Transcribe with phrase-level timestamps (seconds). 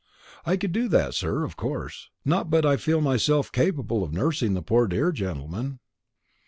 [0.47, 4.11] "I could do that, sir, of course, not but what I feel myself capable of
[4.11, 5.77] nursing the poor dear gentleman."